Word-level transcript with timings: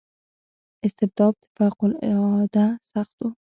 استبداد 0.85 1.35
فوق 1.57 1.79
العاده 1.89 2.67
سخت 2.93 3.17
و. 3.21 3.27